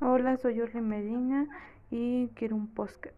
[0.00, 1.48] Hola, soy Orly Medina
[1.90, 3.14] y quiero un postcat.